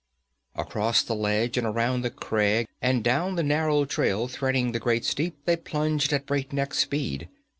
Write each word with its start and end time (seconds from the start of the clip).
Across 0.55 1.03
the 1.03 1.13
ledge 1.13 1.59
and 1.59 1.67
around 1.67 2.01
the 2.01 2.09
crag 2.09 2.65
and 2.81 3.03
down 3.03 3.35
the 3.35 3.43
narrow 3.43 3.85
trail 3.85 4.27
threading 4.27 4.71
the 4.71 4.79
great 4.79 5.05
steep 5.05 5.37
they 5.45 5.55
plunged 5.55 6.11
at 6.11 6.25
breakneck 6.25 6.73
speed. 6.73 7.29